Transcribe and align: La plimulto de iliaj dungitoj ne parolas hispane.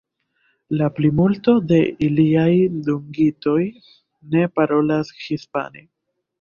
La 0.79 0.87
plimulto 0.99 1.53
de 1.73 1.77
iliaj 2.07 2.47
dungitoj 2.89 3.61
ne 4.33 4.45
parolas 4.59 5.15
hispane. 5.23 5.89